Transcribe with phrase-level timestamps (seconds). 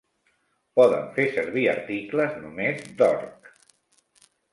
[0.79, 3.53] Poden fer servir articles només d'orc.